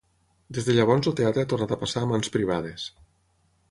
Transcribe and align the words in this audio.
Des 0.57 0.65
de 0.69 0.75
llavors 0.77 1.11
el 1.13 1.15
teatre 1.21 1.45
ha 1.45 1.51
tornat 1.55 1.77
a 1.77 1.81
passar 1.85 2.05
a 2.07 2.11
mans 2.15 2.35
privades. 2.39 2.93